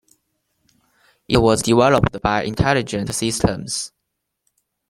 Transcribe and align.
It 1.27 1.37
was 1.37 1.61
developed 1.61 2.23
by 2.23 2.41
Intelligent 2.41 3.13
Systems. 3.13 3.91